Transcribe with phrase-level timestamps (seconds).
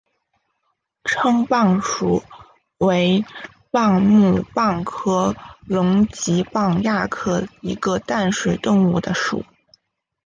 [1.03, 2.23] 蛏蚌属
[2.79, 3.23] 为
[3.71, 5.35] 蚌目蚌科
[5.67, 9.45] 隆嵴蚌亚科一个淡水动物的属。